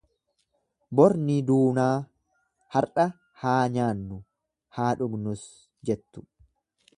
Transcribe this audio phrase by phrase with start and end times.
[0.99, 1.91] Bor ni duunaa,
[2.77, 3.05] har'a
[3.43, 4.19] haa nyaannu,
[4.79, 5.45] haa dhugnus
[5.91, 6.27] jettu.